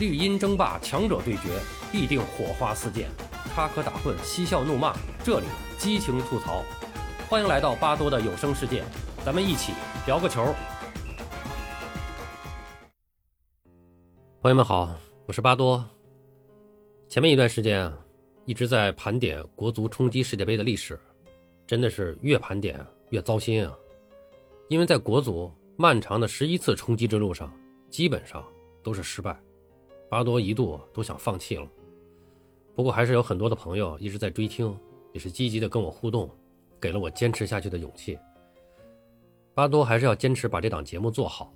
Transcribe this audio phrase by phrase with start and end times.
[0.00, 1.60] 绿茵争霸，强者对决，
[1.92, 3.10] 必定火花四溅，
[3.54, 5.46] 插科打诨，嬉笑怒骂，这里
[5.76, 6.64] 激情吐槽。
[7.28, 8.82] 欢迎来到巴多的有声世界，
[9.26, 9.74] 咱们一起
[10.06, 10.54] 聊个球。
[14.40, 14.88] 朋友们好，
[15.26, 15.86] 我是巴多。
[17.06, 17.98] 前面一段时间啊，
[18.46, 20.98] 一直在盘点国足冲击世界杯的历史，
[21.66, 23.76] 真的是越盘点越糟心啊！
[24.70, 27.52] 因为在国足漫长的十一次冲击之路上，
[27.90, 28.42] 基本上
[28.82, 29.38] 都是失败。
[30.10, 31.66] 巴多一度都想放弃了，
[32.74, 34.76] 不过还是有很多的朋友一直在追听，
[35.12, 36.28] 也是积极的跟我互动，
[36.80, 38.18] 给了我坚持下去的勇气。
[39.54, 41.52] 巴多还是要坚持把这档节目做好。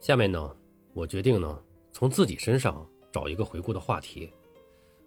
[0.00, 0.56] 下面呢，
[0.92, 1.56] 我决定呢，
[1.92, 4.28] 从自己身上找一个回顾的话题。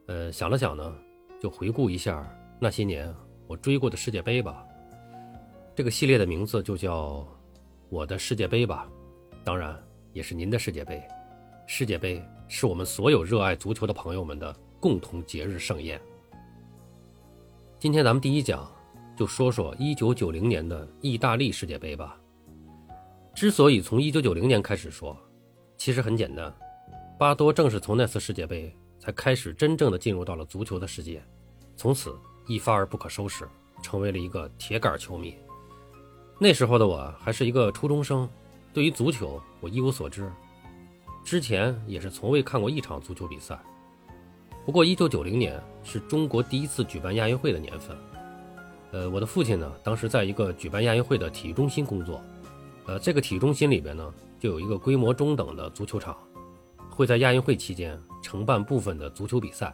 [0.08, 0.96] 呃，想了想呢，
[1.42, 2.26] 就回顾一下
[2.58, 3.14] 那些年
[3.48, 4.66] 我追过的世界杯吧。
[5.76, 7.28] 这个系列的名字就叫
[7.90, 8.90] “我的世界杯”吧，
[9.44, 9.78] 当然
[10.14, 11.04] 也是您的世界杯。
[11.68, 12.22] 世界杯
[12.54, 16.00] 是我们所有热爱足球的朋友们的共同节日盛宴。
[17.80, 18.70] 今天咱们第一讲
[19.16, 22.20] 就说说1990年的意大利世界杯吧。
[23.34, 25.18] 之所以从1990年开始说，
[25.78, 26.54] 其实很简单，
[27.18, 31.24] 巴多正是从那次世界杯才开始真正的进入到了足球的世界，
[31.78, 32.14] 从此
[32.48, 33.48] 一发而不可收拾，
[33.82, 35.34] 成为了一个铁杆球迷。
[36.38, 38.30] 那时候的我还是一个初中生，
[38.74, 40.30] 对于足球我一无所知。
[41.24, 43.60] 之前也是从未看过一场足球比赛。
[44.66, 47.98] 不过，一九九零年是中国第一次举办亚运会的年份。
[48.92, 52.22] 呃，我的父亲呢，当时在一个举办亚运会的体育中心工作。
[52.86, 56.18] 呃，这个体育中心里边呢，就有一个规模中等的足球场，
[56.90, 59.74] 会在亚运会期间承办部分的足球比赛。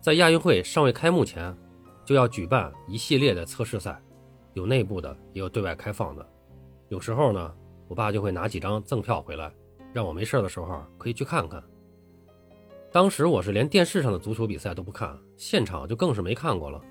[0.00, 1.56] 在亚运会尚未开幕前，
[2.04, 4.00] 就要举办一系列的测试赛，
[4.54, 6.26] 有内部的，也有对外开放的。
[6.88, 7.54] 有时候呢，
[7.88, 9.52] 我爸就会拿几张赠票回来。
[9.94, 11.62] 让我没事的时候可以去看看。
[12.90, 16.82] 当时我是连电视上的足球比赛都不看，现场就更是没看过了。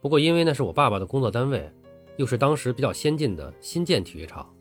[0.00, 1.72] 不过因为那是我爸爸的工作单位，
[2.16, 4.52] 又是当时比较先进的新建体育场，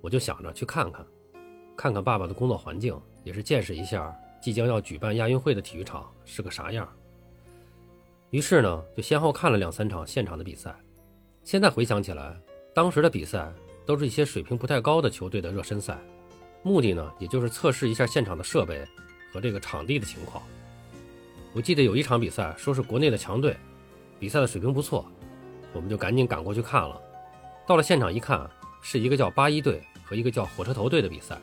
[0.00, 1.06] 我就想着去看看，
[1.76, 6.88] 看看爸爸的工作环境，也是见识一下即将要举办亚运会的体育场是个啥样。
[8.30, 10.74] 于是呢，就先后看了两三场现场的比赛。
[11.44, 12.36] 现在回想起来，
[12.74, 13.52] 当时的比赛
[13.84, 15.96] 都是一些水平不太高的球队的热身赛。
[16.66, 18.84] 目的呢，也就是测试一下现场的设备
[19.32, 20.42] 和这个场地的情况。
[21.52, 23.56] 我记得有一场比赛，说是国内的强队，
[24.18, 25.06] 比赛的水平不错，
[25.72, 27.00] 我们就赶紧赶过去看了。
[27.68, 28.50] 到了现场一看，
[28.82, 31.38] 是一个叫八一队和一个叫火车头队的比赛。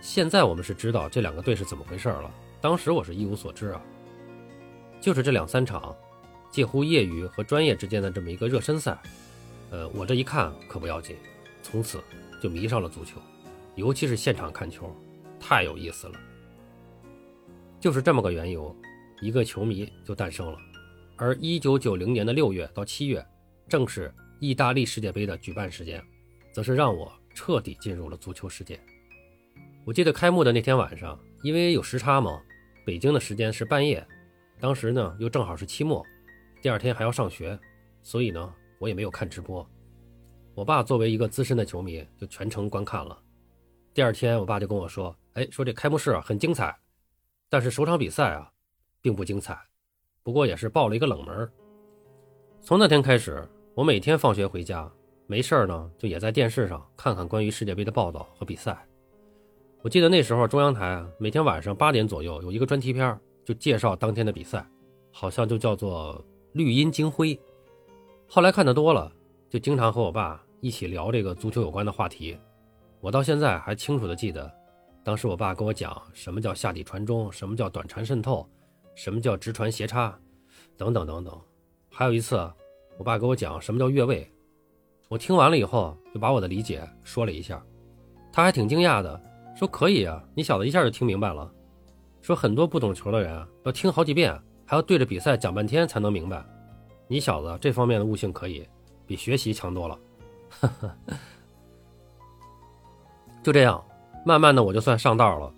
[0.00, 2.30] 现在我们是知道这两个队是怎么回事了，
[2.62, 3.82] 当时我是一无所知啊。
[4.98, 5.94] 就是这两三场，
[6.50, 8.98] 介乎业余和专业之间的这么一个热身赛，
[9.70, 11.16] 呃，我这一看可不要紧，
[11.62, 12.02] 从此
[12.42, 13.20] 就迷上了足球。
[13.76, 14.94] 尤其是现场看球，
[15.38, 16.20] 太有意思了。
[17.80, 18.74] 就是这么个缘由，
[19.20, 20.58] 一个球迷就诞生了。
[21.16, 23.24] 而一九九零年的六月到七月，
[23.68, 26.02] 正是意大利世界杯的举办时间，
[26.52, 28.80] 则是让我彻底进入了足球世界。
[29.84, 32.40] 我记得开幕的那天晚上，因为有时差嘛，
[32.86, 34.06] 北京的时间是半夜，
[34.58, 36.04] 当时呢又正好是期末，
[36.62, 37.58] 第二天还要上学，
[38.02, 39.68] 所以呢我也没有看直播。
[40.54, 43.20] 我爸作为一个资深的球迷，就全程观看了。
[43.94, 46.76] 第二天，我爸就跟我说：“哎，说这开幕式啊很精彩，
[47.48, 48.50] 但是首场比赛啊
[49.00, 49.56] 并不精彩，
[50.24, 51.48] 不过也是爆了一个冷门。”
[52.60, 54.90] 从那天开始，我每天放学回家
[55.28, 58.84] 没事呢，就也在电视上看看关于世界杯的报道和比赛。
[59.80, 64.68] 我记得那时候中央台啊，每天晚上八点左右有一个专题片，就介绍当天的比赛，
[65.12, 67.32] 好像就叫做《绿茵金辉》。
[68.26, 69.12] 后来看的多了，
[69.48, 72.36] 就经常和我爸一起聊这个足球有关的话题。
[73.04, 74.50] 我到现在还清楚的记得，
[75.02, 78.48] 当时我爸跟我讲什么叫下底传中，什么叫短传渗透，
[78.94, 80.18] 什么叫直传斜插，
[80.74, 81.38] 等等等等。
[81.90, 82.36] 还有一次，
[82.96, 84.26] 我爸给我讲什么叫越位，
[85.10, 87.62] 我听完了以后就把我的理解说了一下，
[88.32, 89.20] 他还挺惊讶的，
[89.54, 91.52] 说可以啊，你小子一下就听明白了。
[92.22, 94.32] 说很多不懂球的人要听好几遍，
[94.64, 96.42] 还要对着比赛讲半天才能明白，
[97.06, 98.66] 你小子这方面的悟性可以，
[99.06, 99.98] 比学习强多了。
[103.44, 103.84] 就这样，
[104.24, 105.52] 慢慢的我就算上道了。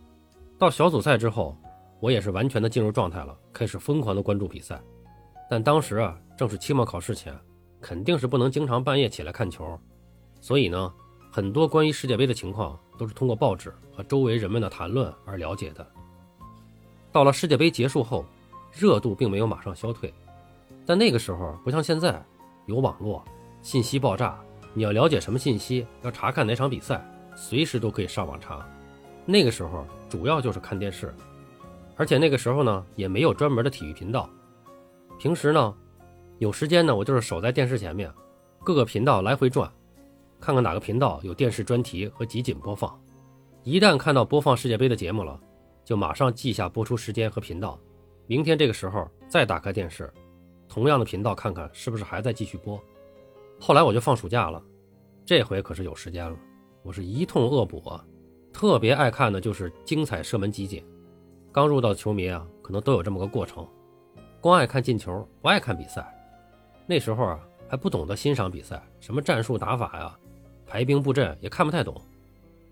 [0.59, 1.57] 到小组赛之后，
[2.01, 4.83] 我也是完全的进入状态了，开始疯狂的关注比赛。
[5.49, 7.33] 但当时啊，正是期末考试前，
[7.81, 9.79] 肯定是不能经常半夜起来看球，
[10.41, 10.93] 所以呢，
[11.31, 15.87] 很多关于世界杯的情况都是通过报纸和周围人们的谈论而了解的。
[17.13, 18.25] 到了世界杯结束后，
[18.73, 20.13] 热度并没有马上消退，
[20.85, 22.21] 但那个时候不像现在，
[22.67, 23.25] 有网络，
[23.63, 24.37] 信息爆炸，
[24.75, 27.09] 你要了解什么信息，要查看哪场比赛。
[27.37, 28.67] 随时都可以上网查，
[29.25, 31.15] 那个时候主要就是看电视，
[31.95, 34.29] 而且那个时候呢，也没有专门的体育频道。
[35.19, 35.75] 平时呢，
[36.39, 38.13] 有时间呢，我就是守在电视前面，
[38.65, 39.71] 各个频道来回转，
[40.41, 42.99] 看看哪个频道有电视专题和集锦播放。
[43.63, 45.39] 一旦看到播放世界杯的节目了，
[45.85, 47.79] 就马上记下播出时间和频道，
[48.27, 50.13] 明天这个时候再打开电视，
[50.69, 52.81] 同样的频道看看是不是还在继续播。
[53.59, 54.63] 后来我就放暑假了，
[55.25, 56.37] 这回可是有时间了，
[56.87, 58.05] 我是一通恶补啊，
[58.53, 60.81] 特别爱看的就是精彩射门集锦。
[61.51, 63.67] 刚入道的球迷啊，可能都有这么个过程，
[64.41, 66.07] 光爱看进球，不爱看比赛。
[66.87, 70.17] 那时候啊，还不懂得欣赏比赛，什么战术打法呀、
[70.65, 72.01] 排兵布阵也看不太懂，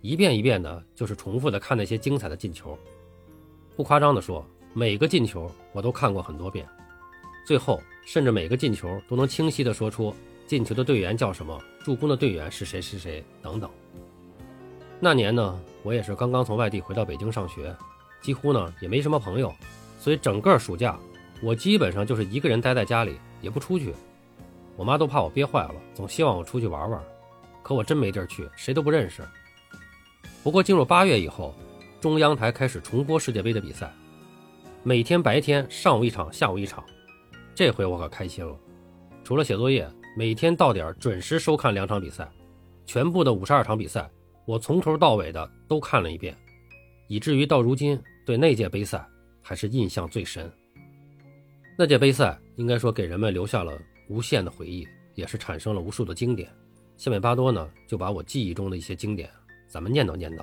[0.01, 2.79] 一遍一遍的，就是重复的看那些精彩的进球。
[3.75, 6.65] 不夸张的说，每个进球我都看过很多遍，
[7.45, 10.15] 最后甚至每个进球都能清晰的说出
[10.47, 13.69] 进球的队员叫什么，助攻的队员是谁是谁等等。
[15.01, 17.75] 那年呢，我也是刚刚从外地回到北京上学。
[18.23, 19.55] 几乎呢也没什么朋友，
[19.99, 20.99] 所以整个暑假
[21.43, 23.95] 我基本上就是一个人待在家里，也不出去。
[24.77, 26.99] 我妈都怕我憋坏了，总希望我出去玩玩，
[27.63, 29.23] 可我真没地儿去，谁都不认识。
[30.43, 31.55] 不过进入八月以后，
[32.01, 33.93] 中央台开始重播世界杯的比赛，
[34.83, 36.83] 每天白天上午一场，下午一场。
[37.55, 38.57] 这回我可开心了，
[39.23, 39.87] 除了写作业，
[40.17, 42.27] 每天到点准时收看两场比赛，
[42.87, 44.11] 全部的五十二场比赛，
[44.47, 46.37] 我从头到尾的都看了一遍，
[47.09, 48.01] 以至于到如今。
[48.27, 49.07] 对那届杯赛
[49.43, 50.51] 还是印象最深。
[51.77, 56.51] 那届杯赛应该说给人们留下了无限的回忆，也是产生了无数的经典。
[56.97, 59.31] 下面巴多呢就把我记忆中的一些经典，
[59.69, 60.43] 咱们念叨念叨。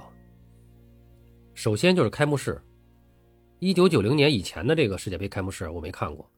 [1.55, 2.61] 首先就是开幕式，
[3.57, 6.29] 一九九零年以前的这个世界杯开幕式我没看过，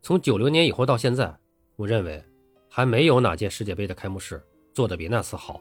[0.00, 1.36] 从九零年以后到现在，
[1.76, 2.24] 我认为
[2.70, 4.42] 还没有哪届世界杯的开幕式
[4.72, 5.60] 做的比那次好。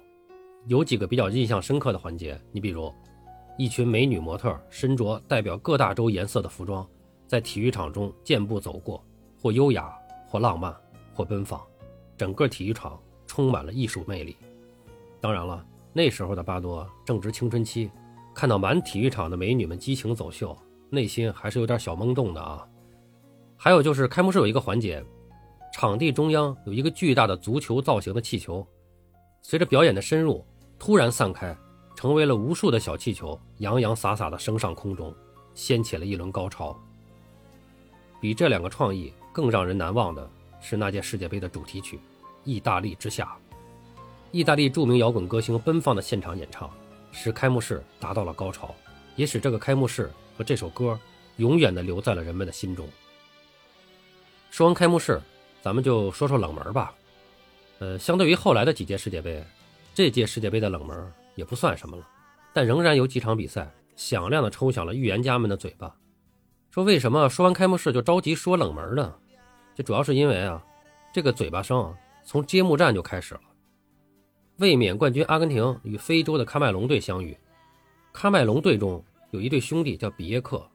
[0.67, 2.93] 有几个比较印象深刻的环节，你比如。
[3.57, 6.85] 一群美女模特身着代表各大洲颜色的服装，
[7.25, 9.01] 在体育场中健步走过，
[9.41, 9.97] 或优雅，
[10.27, 10.75] 或浪漫，
[11.13, 11.61] 或奔放，
[12.17, 14.35] 整个体育场充满了艺术魅力。
[15.21, 17.89] 当然了，那时候的巴多正值青春期，
[18.33, 20.53] 看到满体育场的美女们激情走秀，
[20.89, 22.67] 内心还是有点小懵懂的啊。
[23.55, 25.01] 还有就是开幕式有一个环节，
[25.71, 28.67] 场地中央有一个巨大的足球造型的气球，
[29.41, 30.45] 随着表演的深入，
[30.85, 31.57] 突然散开。
[31.95, 35.11] 成为了无数的小气球，洋洋洒洒地升上空中，
[35.55, 36.79] 掀起了一轮高潮。
[38.21, 40.29] 比这两个创意更让人难忘的
[40.61, 41.97] 是那届世界杯的主题曲
[42.43, 43.23] 《意大利之夏》。
[44.31, 46.69] 意大利著名摇滚歌星奔放的现场演唱，
[47.11, 48.75] 使开幕式达到了高潮，
[49.15, 50.99] 也使这个开幕式和这首歌
[51.37, 52.87] 永远地留在了人们的心中。
[54.51, 55.19] 说完开幕式，
[55.63, 56.93] 咱们就说说冷门吧。
[57.79, 59.43] 呃，相对于后来的几届世界杯，
[59.95, 61.11] 这届世界杯的冷门。
[61.35, 62.07] 也不算什么了，
[62.53, 65.93] 但仍然有几场比赛响亮的抽响了预言家们的嘴巴，
[66.71, 69.13] 说为什么说完开幕式就着急说冷门呢？
[69.75, 70.63] 这主要是因为啊，
[71.13, 71.93] 这个嘴巴声
[72.23, 73.41] 从揭幕战就开始了。
[74.59, 77.37] 卫冕冠军阿根廷与非洲的喀麦隆队相遇，
[78.13, 80.65] 喀麦隆队中有一对兄弟叫比耶克，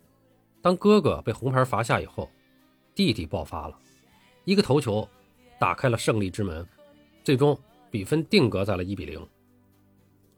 [0.60, 2.28] 当哥哥被红牌罚下以后，
[2.94, 3.78] 弟弟爆发了，
[4.44, 5.08] 一个头球
[5.58, 6.68] 打开了胜利之门，
[7.24, 7.58] 最终
[7.90, 9.26] 比分定格在了一比零。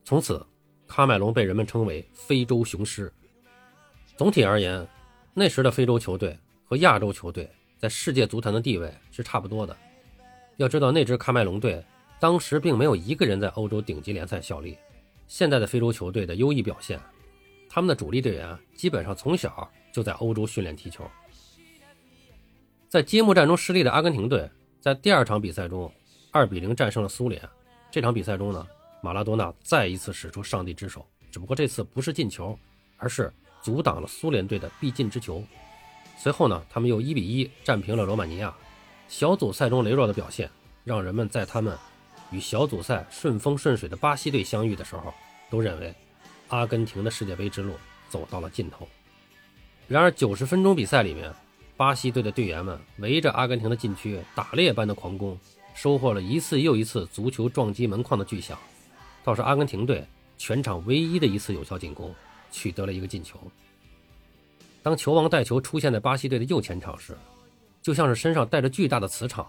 [0.04, 0.44] 从此，
[0.88, 3.12] 喀麦隆被人们称为“非洲雄狮”。
[4.16, 4.86] 总体而言，
[5.34, 9.76] 那时的非洲球队和亚洲球队在世界足坛的地位是差不多的。
[10.56, 11.84] 要知道，那支喀麦隆队
[12.20, 14.76] 当时并没有一个人在欧洲顶级联赛效力。
[15.28, 17.00] 现在的非洲球队的优异表现，
[17.68, 21.08] 他们的主力队员基本上从小就在欧洲训练踢球。
[22.88, 25.90] 在揭幕战中失利的阿根廷队，在第二场比赛中
[26.32, 27.40] 2比0战胜了苏联。
[27.90, 28.66] 这场比赛中呢？
[29.02, 32.56] 马拉多纳再一次使出上帝之手，只不过这次不是进球，
[32.96, 35.42] 而是阻挡了苏联队的必进之球。
[36.16, 38.54] 随后呢，他们又一比一战平了罗马尼亚。
[39.08, 40.48] 小组赛中羸弱的表现，
[40.84, 41.76] 让人们在他们
[42.30, 45.12] 与小组赛顺风顺水的巴西队相遇的时候，
[45.50, 45.94] 都认为
[46.48, 47.74] 阿根廷的世界杯之路
[48.08, 48.88] 走到了尽头。
[49.88, 51.30] 然而，九十分钟比赛里面，
[51.76, 55.36] 巴西队的队员们围着阿根廷的禁区打猎般的狂攻，
[55.74, 58.58] 收获了一次又一次足球撞击门框的巨响。
[59.24, 62.14] 倒是阿根廷队全场唯一的一次有效进攻，
[62.50, 63.38] 取得了一个进球。
[64.82, 67.16] 当球王带球出现在巴西队的右前场时，
[67.80, 69.46] 就像是身上带着巨大的磁场，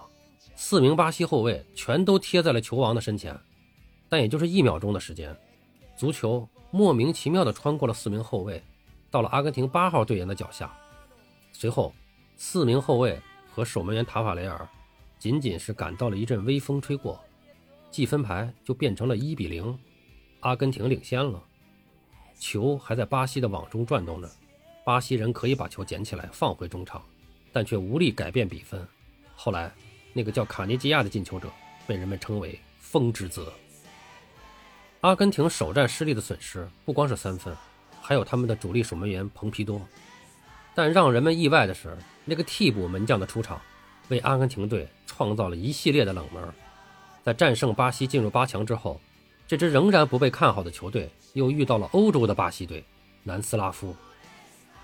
[0.55, 3.35] 四名巴西后卫全都贴在了球王的身前。
[4.09, 5.35] 但也就是一秒钟的时间，
[5.97, 8.61] 足球莫名其妙地穿过了四名后卫，
[9.09, 10.71] 到了阿根廷八号队员的脚下。
[11.51, 11.91] 随后，
[12.37, 13.19] 四名后卫
[13.51, 14.67] 和守门员塔法雷尔
[15.23, 17.17] 仅仅是感到了一阵微风吹过。
[17.89, 19.79] 计分牌就变成了一比零，
[20.41, 21.41] 阿根廷领先了。
[22.37, 24.29] 球还在巴西的网中转动着，
[24.83, 27.01] 巴西人可以把球捡起来放回中场，
[27.53, 28.85] 但却无力改变比分。
[29.33, 29.71] 后来，
[30.11, 31.49] 那个叫卡尼基亚的进球者
[31.87, 33.49] 被人们称为“风之子”。
[34.99, 37.55] 阿根廷首战失利的损失不光是三分，
[38.01, 39.81] 还有他们的主力守门员蓬皮多。
[40.75, 43.61] 但让人们意外的是，那个替补门将的出场，
[44.09, 46.43] 为阿根廷队创造了一系列的冷门。
[47.23, 48.99] 在战胜巴西进入八强之后，
[49.47, 52.83] 这支仍然不被看好的球队又遇到了欧洲的巴西队
[53.23, 53.95] 南斯拉夫。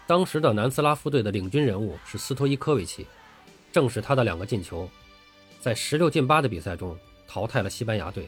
[0.08, 3.06] 当时的南斯拉夫队的领军人物是斯托伊科维奇，
[3.72, 4.90] 正是他的两个进球，
[5.60, 6.98] 在十六进八的比赛中
[7.28, 8.28] 淘汰了西班牙队。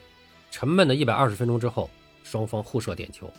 [0.51, 1.89] 沉闷的一百二十分钟之后，
[2.23, 3.31] 双方互射点球。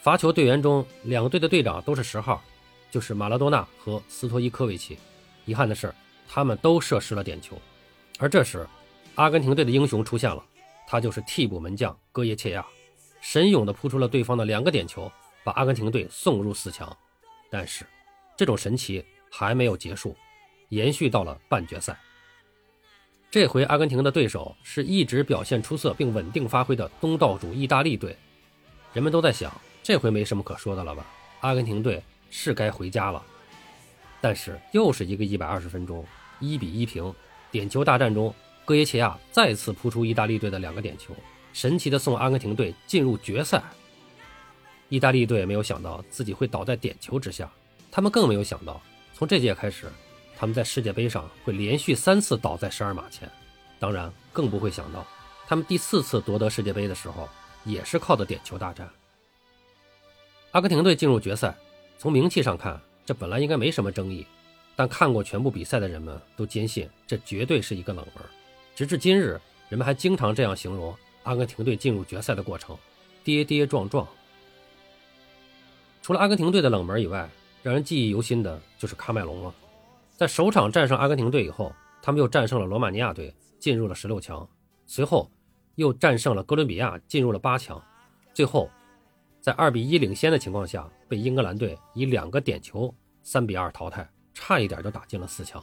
[0.00, 2.42] 罚球队员中，两队的队长都是十号，
[2.90, 4.98] 就是马拉多纳和斯托伊科维奇。
[5.46, 5.94] 遗憾的是，
[6.34, 7.60] 他们都射失了点球。
[8.18, 8.66] 而这时，
[9.16, 10.42] 阿根廷队的英雄出现了，
[10.86, 12.64] 他就是替补门将戈耶切亚，
[13.20, 15.12] 神勇地扑出了对方的两个点球，
[15.44, 16.96] 把阿根廷队送入四强。
[17.50, 17.84] 但是，
[18.34, 20.16] 这种神奇还没有结束，
[20.70, 21.94] 延续到了半决赛。
[23.30, 28.16] 这回阿根廷的对手是一直表现出色并稳定发挥的东道主意大利队，
[28.94, 31.04] 人们都在想，这回没什么可说的了吧？
[31.40, 33.22] 阿根廷队是该回家了。
[34.22, 36.06] 但是又是一个一百二十分钟，
[36.42, 37.14] 一比一平，
[37.50, 38.34] 点球大战中，
[38.64, 41.14] 戈耶切亚再次扑出意大利队的两个点球，
[41.52, 43.62] 神奇的送阿根廷队进入决赛。
[44.88, 47.50] 意大利队没有想到自己会倒在点球之下，
[47.90, 48.80] 他们更没有想到，
[49.14, 49.86] 从这届开始。
[50.36, 53.30] 他们在世界杯上会连续三次倒在十二码前，
[53.78, 55.06] 当然更不会想到，
[55.46, 57.28] 他们第四次夺得世界杯的时候
[57.64, 58.90] 也是靠的点球大战。
[60.50, 61.56] 阿根廷队进入决赛，
[61.96, 64.26] 从名气上看，这本来应该没什么争议，
[64.74, 68.24] 但看过全部比赛的人们都坚信这绝对是一个冷门。
[68.74, 72.76] 直至今日，人们还经常这样形容阿根廷队进入决赛的过程：
[73.22, 74.06] 跌跌撞撞。
[76.00, 77.28] 除了阿根廷队的冷门以外，
[77.62, 79.54] 让人记忆犹新的就是喀麦隆了。
[80.16, 84.48] 在首场战胜阿根廷队以后，他们又战胜了罗马尼亚队，进入了十六强。
[84.86, 85.30] 随后
[85.76, 87.80] 又战胜了哥伦比亚，进入了八强。
[88.34, 88.68] 最后，
[89.40, 95.62] 在二比一领先的情况下，被英格兰队以两个点球三比二淘汰，差一点就打进了四强。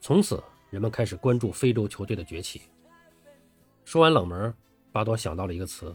[0.00, 2.62] 从此，人们开始关注非洲球队的崛起。
[3.84, 4.52] 说完冷门，
[4.90, 5.94] 巴多想到了一个词：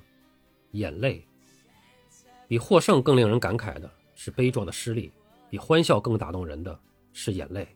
[0.72, 1.26] 眼泪。
[2.48, 5.12] 比获胜更令人感慨的是悲壮的失利，
[5.50, 6.80] 比欢笑更打动人的。
[7.20, 7.68] 是眼泪，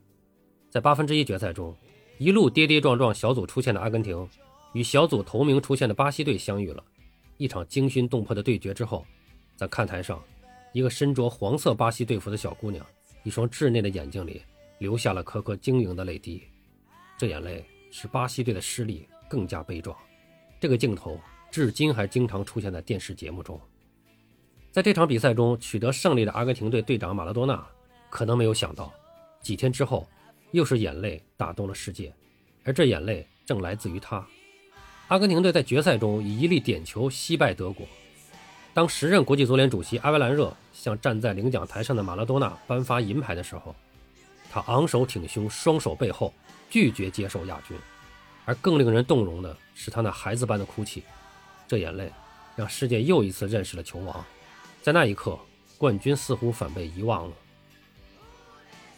[0.69, 1.75] 在八分之一决赛中，
[2.19, 4.29] 一路跌跌撞撞小组出现的阿根廷，
[4.73, 6.83] 与小组头名出现的巴西队相遇了。
[7.37, 9.03] 一场惊心动魄的对决之后，
[9.55, 10.23] 在看台上，
[10.73, 12.85] 一个身着黄色巴西队服的小姑娘，
[13.23, 14.41] 一双稚嫩的眼睛里
[14.79, 16.43] 流下了颗颗晶莹的泪滴。
[17.17, 19.95] 这眼泪使巴西队的失利更加悲壮。
[20.59, 23.59] 这个镜头至今还经常出现在电视节目中。
[24.71, 27.67] 在这场比赛中取得胜利的阿根廷队队长马拉多纳，
[28.09, 28.93] 可能没有想到。
[29.41, 30.07] 几天之后，
[30.51, 32.13] 又是眼泪打动了世界，
[32.63, 34.25] 而这眼泪正来自于他。
[35.09, 37.85] 阿根廷队在决赛中以一粒点球惜败德国。
[38.73, 43.75] 当时任国际足联主席阿维兰热向站在领奖台上的马拉多纳颁发银牌的时候，
[44.49, 46.33] 他昂首挺胸，双手背后，
[46.69, 47.77] 拒绝接受亚军。
[48.45, 51.03] 而更令人动容的是他那孩子般的哭泣，
[51.67, 52.11] 这眼泪
[52.55, 54.25] 让世界又一次认识了球王。
[54.81, 55.37] 在那一刻，
[55.77, 57.35] 冠军似乎反被遗忘了。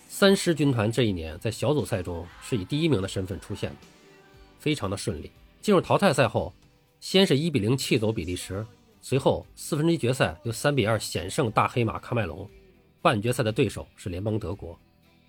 [0.08, 3.75] 三狮军团这一年在小组赛中是以第一名的身份出现的，
[4.60, 5.32] 非常的顺利。
[5.62, 6.53] 进入淘汰赛后，
[7.01, 8.65] 先是一比零气走比利时，
[9.05, 12.50] 随后四分之一决赛又三比二险胜大黑马喀麦隆，
[13.01, 14.79] 半决赛的对手是联邦德国。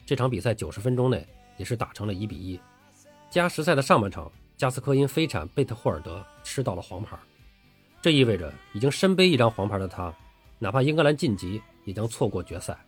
[0.06, 1.26] 这场比赛九十分钟内
[1.56, 2.58] 也是打成了一比一。
[3.28, 7.18] 加时赛的上半场，加斯科因飞铲贝特霍尔德吃到了黄牌，
[8.00, 10.14] 这意味着已经身背一张黄牌的他，
[10.60, 12.78] 哪怕英格兰晋级，也将错过决赛。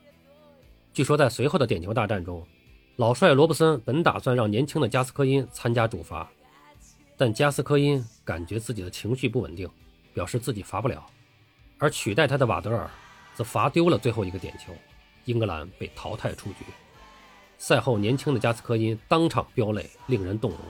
[0.92, 2.46] 据说在随后的点球大战中，
[2.94, 6.30] 老帅罗布森本打算让年轻的加斯科因参加主罚，
[7.16, 9.68] 但加斯科因感觉自己的情绪不稳定，
[10.16, 11.04] 表示自己罚不了，
[11.76, 12.90] 而取代他的瓦德尔
[13.34, 14.74] 则罚丢了最后一个点球，
[15.26, 16.64] 英格兰被淘汰出局。
[17.58, 20.60] 赛后，年轻的加斯科因当场飙泪，令人动容。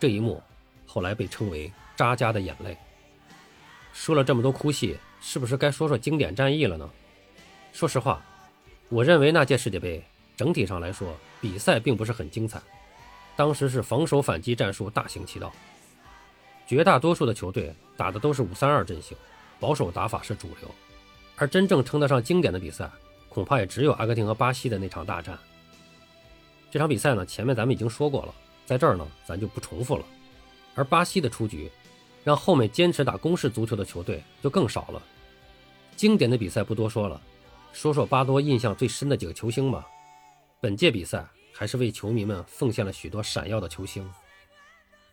[0.00, 0.42] 这一幕
[0.86, 2.74] 后来被称为“扎加的眼泪”。
[3.92, 6.88] 说了这么多哭戏，是不是该说说经典战役了呢？
[7.72, 8.24] 说实话。
[8.88, 10.02] 我认为那届世界杯
[10.34, 12.58] 整体上来说，比赛并不是很精彩。
[13.36, 15.52] 当时是防守反击战术大行其道，
[16.68, 19.16] 绝大多数的球队打的都是五三二阵型，
[19.58, 20.70] 保守打法是主流。
[21.36, 22.90] 而真正称得上经典的比赛，
[23.30, 25.38] 恐怕也只有阿根廷和巴西的那场大战。
[26.70, 28.34] 这场比赛呢，前面咱们已经说过了，
[28.66, 30.04] 在这儿呢咱就不重复了。
[30.74, 31.70] 而巴西的出局，
[32.22, 35.02] 让后面坚持打攻势足球的球队就更少了。
[35.96, 37.18] 经典的比赛不多说了。
[37.72, 39.86] 说说巴多印象最深的几个球星吧。
[40.60, 44.06] 本届比赛还是为球迷们奉献了许多闪耀的球星。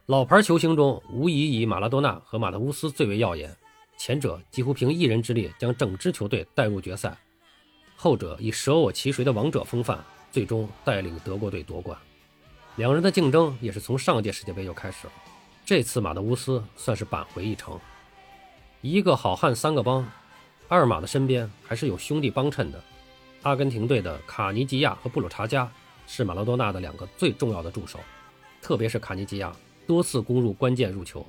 [0.07, 3.51] 老牌球星中，无疑以马拉多纳和马特乌斯最为耀眼。
[3.97, 7.17] 前者几乎凭一人之力将整支球队带入决赛，
[7.95, 9.97] 后者以舍我其谁的王者风范，
[10.31, 11.97] 最终带领德国队夺冠。
[12.75, 15.13] 两人的竞争也是从上届世界杯就开始了。
[15.65, 17.79] 这次马特乌斯算是扳回一城。
[18.81, 20.07] 一个好汉三个帮，
[20.67, 22.79] 二马的身边还是有兄弟帮衬的。
[23.41, 25.67] 阿根廷队的卡尼吉亚和布鲁查加
[26.05, 27.99] 是马拉多纳的两个最重要的助手，
[28.61, 29.51] 特别是卡尼吉亚
[29.87, 31.25] 多次攻入关键入球。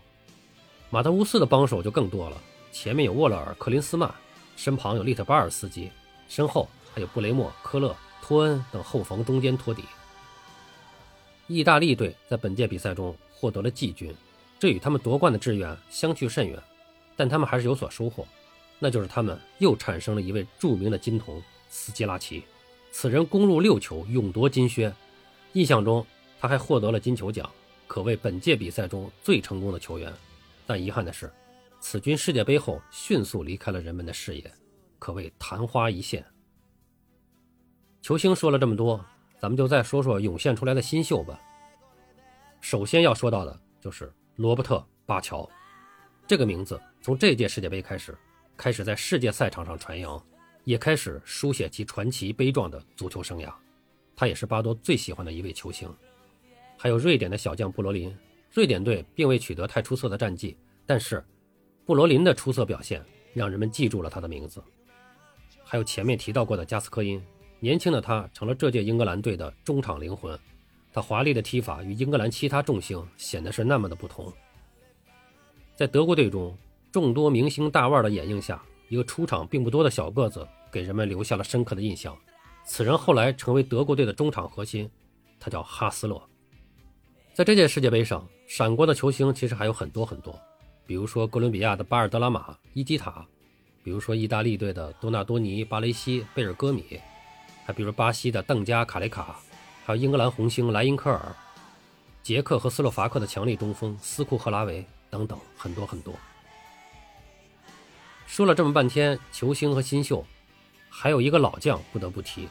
[0.91, 2.37] 马特乌斯的帮手就更多了。
[2.73, 4.13] 前面有沃勒尔、克林斯曼，
[4.57, 5.91] 身旁有利特巴尔斯基，
[6.29, 9.83] 身后还有布雷默、科勒、托恩等后防中间托底。
[11.47, 14.15] 意大利队在本届比赛中获得了季军，
[14.59, 16.61] 这与他们夺冠的志愿相去甚远，
[17.17, 18.27] 但他们还是有所收获，
[18.79, 22.43] 那就是他们又产生了一位著名的金童斯基拉奇，
[22.91, 24.93] 此人攻入六球，勇夺金靴。
[25.53, 26.05] 印象中
[26.39, 27.51] 他还获得了金球奖，
[27.97, 30.13] 可谓本届比赛中最成功的球员。
[30.67, 31.33] 但遗憾的是。
[31.81, 34.53] 此军世界杯后迅速离开了人们的视野，
[34.99, 36.23] 可谓昙花一现。
[38.03, 39.03] 球星说了这么多，
[39.41, 41.41] 咱们就再说说涌现出来的新秀吧。
[42.61, 44.77] 首先要说到的就是罗伯特·
[45.07, 45.49] 巴乔，
[46.27, 48.15] 这个名字从这届世界杯开始，
[48.59, 50.23] 开始在世界赛场上传扬，
[50.65, 53.51] 也开始书写其传奇悲壮的足球生涯。
[54.15, 55.91] 他也是巴多最喜欢的一位球星。
[56.77, 58.15] 还有瑞典的小将布罗林，
[58.53, 61.25] 瑞典队并未取得太出色的战绩，但是。
[61.85, 63.01] 布罗林的出色表现
[63.33, 64.61] 让人们记住了他的名字，
[65.63, 67.23] 还有前面提到过的加斯科因，
[67.61, 70.37] 年轻的他成了这届英格兰队的中场灵魂。
[70.93, 74.33] 他华丽的踢法与英格兰其他众星显得是那么的不同。
[75.77, 76.59] 在德国队中，
[76.91, 82.19] 众多明星大腕的掩映下，一个出场并不多的小个子给人们留下了深刻的印象。
[82.65, 84.91] 此人后来成为德国队的中场核心，
[85.39, 86.21] 他叫哈斯勒。
[87.37, 90.41] 在这届世界杯上，闪光的球星其实还有很多很多。
[90.87, 93.27] 比如说哥伦比亚的巴尔德拉马、伊基塔，
[93.85, 96.99] 比如说意大利队的多纳多尼、巴雷西、贝尔戈米，
[97.67, 99.39] 还比如巴西的邓加、卡雷卡，
[99.85, 101.37] 还有英格兰红星莱因科尔，
[102.23, 106.15] 捷克和斯洛伐克的强力中锋斯库赫拉维等等，很多很多。
[108.27, 110.25] 说了这么半天球星和新秀，
[110.89, 112.49] 还有一个老将不得不提，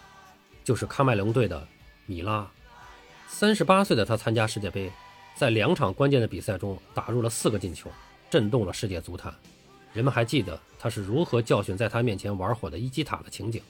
[0.63, 1.67] 就是喀麦隆队的
[2.05, 2.47] 米拉。
[3.27, 4.91] 三十八岁的他参加世界杯，
[5.35, 7.91] 在两场关键的比赛中打入了四个进球。
[8.27, 9.33] 震动了世界足坛，
[9.93, 13.61] 人们还记得他是如何教训在他面前玩火的伊基塔的情景。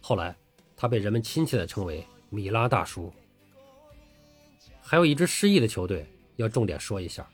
[0.00, 0.36] 后来，
[0.76, 3.12] 他被人们亲切地称为“米拉大叔”。
[4.80, 7.26] 还有一支失意的球队要重点说一下。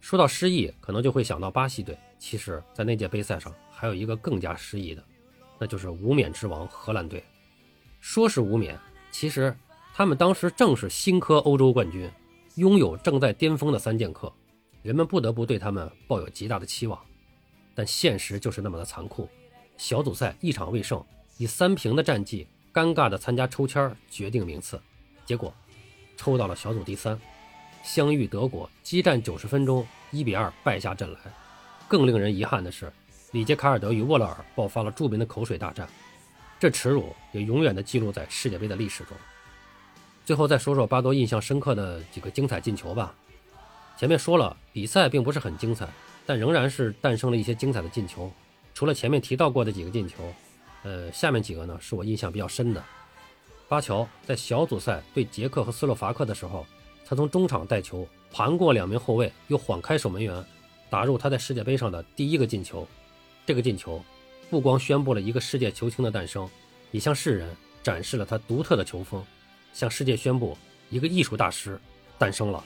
[0.00, 1.96] 说到失意，可能就会想到巴西队。
[2.18, 5.04] 其实，在那届杯赛上，还有一个更加失意的，
[5.58, 7.22] 那就是无冕之王荷兰队。
[8.00, 8.76] 说是无冕，
[9.12, 9.54] 其实
[9.98, 12.06] 他们当时正是新科欧洲冠军，
[12.56, 14.30] 拥有正在巅峰的三剑客。
[14.82, 17.00] 人们不得不对他们抱有极大的期望，
[17.74, 19.26] 但现实就是那么的残酷。
[19.78, 21.02] 小组赛一场未胜，
[21.38, 24.78] 以三平的战绩，尴尬的参加抽签决定名次，
[25.24, 25.50] 结果
[26.14, 27.18] 抽到了小组第三，
[27.82, 31.20] 相遇德国，激战九十分钟，一比二败下阵来。
[31.88, 32.92] 更令人遗憾的是，
[33.32, 35.88] 里杰卡尔德与沃勒尔爆发了著名的口水大战，
[36.60, 39.16] 这耻辱也永远的记录在世界杯的历史中。
[40.26, 43.14] 最后再说说巴多印象深刻的几个精彩进球吧。
[43.96, 45.88] 前面说了，比赛并不是很精彩，
[46.26, 48.28] 但仍然是诞生了一些精彩的进球。
[48.74, 50.16] 除了前面提到过的几个进球，
[50.82, 52.82] 呃，下面几个呢是我印象比较深的。
[53.68, 56.66] 巴乔在小组赛对捷克和斯洛伐克的时候，
[57.06, 60.44] 他从中场带球盘过两名后卫，又晃开守门员，
[60.90, 62.84] 打入他在世界杯上的第一个进球。
[63.46, 64.02] 这个进球
[64.50, 66.50] 不光宣布了一个世界球星的诞生，
[66.90, 69.24] 也向世人展示了他独特的球风，
[69.76, 70.56] 向世界宣布
[70.88, 71.78] 一个艺术大师
[72.16, 72.64] 诞生了。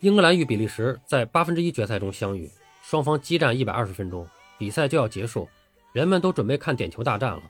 [0.00, 2.50] 英格兰与比利时在八分之一决赛中相遇，
[2.82, 4.26] 双方激战一百二十分钟，
[4.56, 5.46] 比赛就要结束，
[5.92, 7.42] 人们都准备看点球大战了。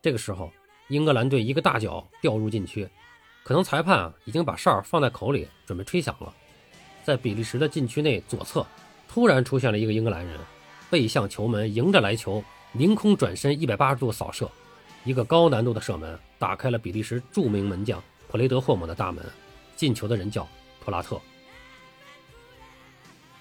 [0.00, 0.50] 这个时候，
[0.88, 2.88] 英格兰队一个大脚掉入禁区，
[3.44, 6.34] 可能裁判啊已经把哨放在口里准备吹响了。
[7.04, 8.66] 在比利时的禁区内左侧，
[9.06, 10.40] 突然出现了一个英格兰人，
[10.88, 12.42] 背向球门，迎着来球，
[12.72, 14.50] 凌空转身一百八十度扫射，
[15.04, 19.24] 一个高难度的射门打开了比利时著名门将普雷德霍姆的大门。
[19.76, 20.46] 进球的人叫
[20.84, 21.20] 普拉特。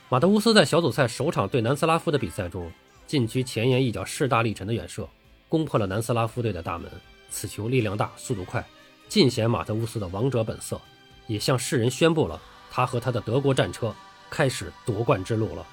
[0.08, 2.72] 马特乌斯在小组赛首场对南斯拉夫的比赛中，
[3.06, 5.08] 禁区前沿一脚势大力沉的远射，
[5.48, 6.90] 攻破了南斯拉夫队的大门。
[7.30, 8.66] 此球力量大，速度快，
[9.08, 10.82] 尽显马特乌斯的王者本色，
[11.28, 13.94] 也向世人宣布了他和他的德国战车
[14.30, 15.68] 开始夺冠之路了。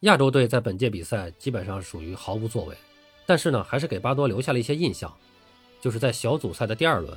[0.00, 2.76] 亚洲队在本届比赛基本上属于毫无作为，
[3.26, 5.12] 但是呢，还是给巴多留下了一些印象，
[5.80, 7.16] 就是在小组赛的第二轮，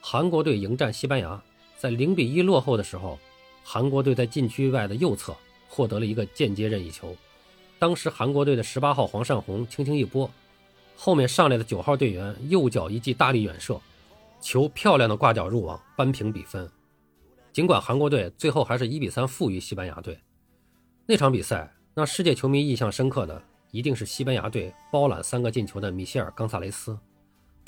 [0.00, 1.40] 韩国队迎战西班牙，
[1.76, 3.18] 在零比一落后的时候，
[3.62, 5.36] 韩国队在禁区外的右侧
[5.68, 7.16] 获得了一个间接任意球，
[7.78, 10.30] 当时韩国队的十八号黄善宏轻轻一拨，
[10.96, 13.80] 后面上来的九号队员右脚一记大力远射，
[14.40, 16.68] 球漂亮的挂角入网，扳平比分。
[17.52, 20.18] 尽管韩国队最后还是一比三负于西班牙队，
[21.06, 26.98] 那场比赛让世界球迷印象深刻的一定是西班牙队包揽三个进球的米歇尔·冈萨雷斯，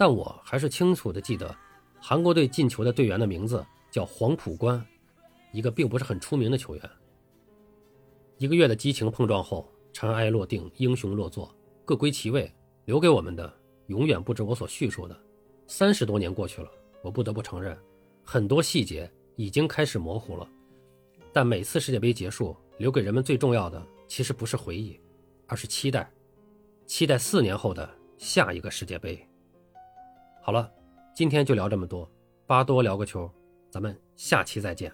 [0.03, 1.57] 但我还是清楚的记得
[2.01, 4.85] 韩国队进球的队员的名字叫黄浦关，
[5.53, 6.91] 一个并不是很出名的球员。
[8.37, 12.53] 一个月的激情碰撞后，尘埃落定，英雄落座，各归其位，
[12.85, 15.17] 留给我们的永远不止我所叙述的。
[15.69, 16.69] 三十多年过去了，
[17.01, 17.79] 我不得不承认，
[18.25, 19.09] 很多细节。
[19.37, 20.49] 已经开始模糊了，
[21.33, 24.99] 但每次世界杯结束，留给人们最重要的其实不是回忆，
[25.47, 26.12] 而是期待，
[26.87, 27.88] 期待四年后的
[28.19, 29.25] 下一个世界杯。
[30.45, 30.69] 好了，
[31.15, 32.11] 今天就聊这么多，
[32.49, 33.31] 巴多聊个球，
[33.71, 34.93] 咱们下期再见。